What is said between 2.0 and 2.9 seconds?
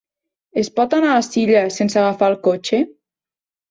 agafar el cotxe?